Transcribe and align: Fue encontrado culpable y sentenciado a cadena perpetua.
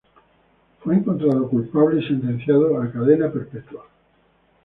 Fue 0.83 0.95
encontrado 0.95 1.47
culpable 1.47 2.01
y 2.01 2.07
sentenciado 2.07 2.81
a 2.81 2.91
cadena 2.91 3.31
perpetua. 3.31 3.85